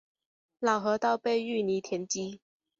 [0.57, 2.41] 老河道被淤沙填积。